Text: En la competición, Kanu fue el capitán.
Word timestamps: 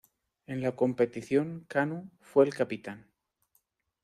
En 0.47 0.61
la 0.61 0.75
competición, 0.75 1.65
Kanu 1.67 2.09
fue 2.21 2.45
el 2.45 2.55
capitán. 2.55 3.05